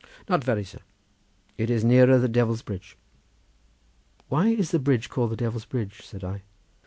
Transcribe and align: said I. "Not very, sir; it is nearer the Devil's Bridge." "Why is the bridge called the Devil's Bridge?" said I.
said 0.01 0.07
I. 0.07 0.31
"Not 0.31 0.43
very, 0.43 0.63
sir; 0.63 0.79
it 1.59 1.69
is 1.69 1.83
nearer 1.83 2.17
the 2.17 2.27
Devil's 2.27 2.63
Bridge." 2.63 2.97
"Why 4.29 4.47
is 4.47 4.71
the 4.71 4.79
bridge 4.79 5.09
called 5.11 5.29
the 5.29 5.35
Devil's 5.35 5.65
Bridge?" 5.65 6.03
said 6.03 6.23
I. 6.23 6.41